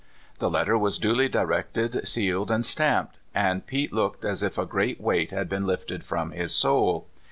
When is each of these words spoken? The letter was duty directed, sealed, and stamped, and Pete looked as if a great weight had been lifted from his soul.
The 0.39 0.49
letter 0.49 0.79
was 0.79 0.97
duty 0.97 1.29
directed, 1.29 2.07
sealed, 2.07 2.49
and 2.49 2.65
stamped, 2.65 3.17
and 3.35 3.63
Pete 3.67 3.93
looked 3.93 4.25
as 4.25 4.41
if 4.41 4.57
a 4.57 4.65
great 4.65 4.99
weight 4.99 5.29
had 5.29 5.47
been 5.47 5.67
lifted 5.67 6.03
from 6.03 6.31
his 6.31 6.51
soul. 6.55 7.05